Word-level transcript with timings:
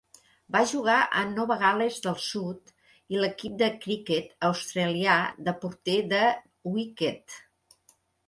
Va 0.53 0.61
jugar 0.69 0.93
amb 1.17 1.35
Nova 1.39 1.57
Gal·les 1.63 1.97
del 2.05 2.15
Sud 2.27 2.71
i 3.15 3.19
l'equip 3.23 3.59
de 3.61 3.69
criquet 3.85 4.33
australià 4.49 5.17
de 5.49 5.55
porter 5.65 5.99
de 6.15 6.23
wícket. 6.79 7.37